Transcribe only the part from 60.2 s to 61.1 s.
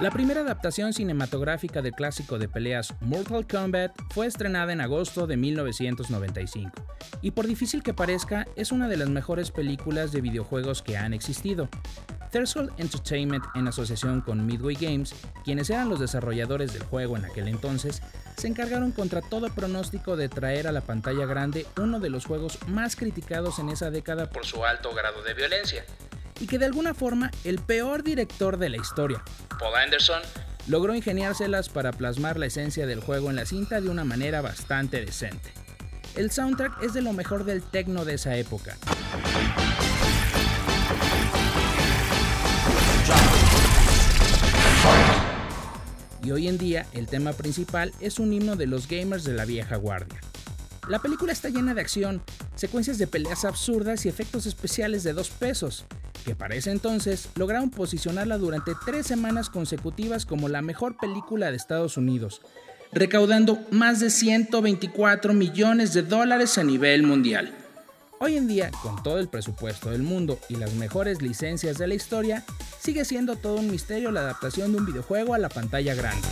como la mejor